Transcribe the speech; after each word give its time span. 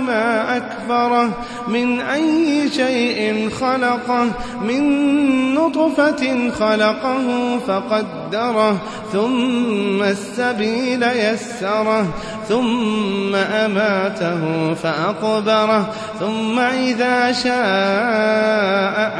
ما 0.00 0.56
أكفره 0.56 1.30
من 1.68 2.00
أي 2.00 2.70
شيء 2.70 3.50
خلقه 3.50 4.30
من 4.62 5.54
نطفة 5.54 6.50
خلقه 6.50 7.58
فقدره 7.66 8.76
ثم 9.12 10.02
السبيل 10.02 11.02
يسره 11.02 12.06
ثم 12.48 13.34
أماته 13.34 14.74
فأقبره 14.74 15.92
ثم 16.20 16.58
إذا 16.58 17.32
شاء 17.32 19.12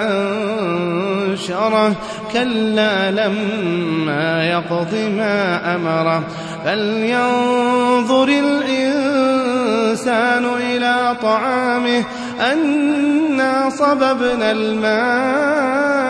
أنشره. 1.28 1.94
كلا 2.32 3.10
لما 3.10 4.44
يقض 4.44 4.94
ما 4.94 5.74
أمره 5.74 6.22
فلينظر 6.64 8.28
الإنسان 8.28 8.77
إلى 10.08 11.16
طعامه 11.22 12.04
أنا 12.52 13.70
صببنا 13.70 14.50
الماء 14.50 16.08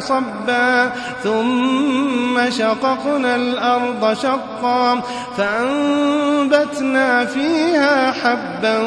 صبا 0.00 0.92
ثم 1.24 2.50
شققنا 2.50 3.36
الأرض 3.36 4.16
شقا 4.22 5.00
فأنبتنا 5.36 7.24
فيها 7.24 8.12
حبا 8.12 8.78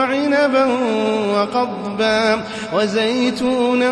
وعنبا 0.00 0.64
وقضبا 1.34 2.40
وزيتونا 2.72 3.90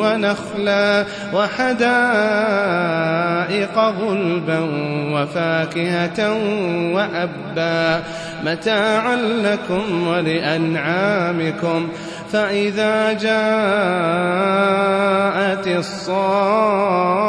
ونخلا 0.00 1.04
وحدائق 1.34 1.76
غلبا 3.78 4.60
وفاكهة 5.12 6.32
وأبا 6.94 8.02
متاعا 8.44 9.16
لكم 9.16 10.08
ولأنعامكم 10.08 11.88
فإذا 12.32 13.12
جاءت 13.12 13.36
الصاخة 15.68 17.25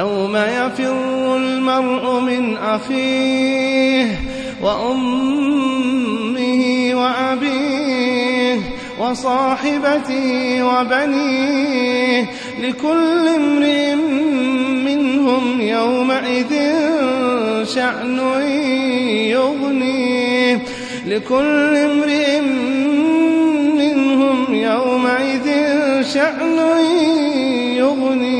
يوم 0.00 0.36
يفر 0.36 1.36
المرء 1.36 2.20
من 2.20 2.56
أخيه 2.56 4.20
وأمه 4.62 6.10
وأبيه 6.94 8.60
وصاحبته 8.98 10.64
وبنيه 10.64 12.26
لكل 12.60 13.28
امرئ 13.28 13.94
منهم 14.84 15.60
يومئذ 15.60 16.52
شأن 17.64 18.18
يغنيه 19.28 20.62
لكل 21.06 21.76
امرئ 21.76 22.40
منهم 23.78 24.54
يومئذ 24.54 25.46
شأن 26.02 26.58
يغنيه 27.76 28.39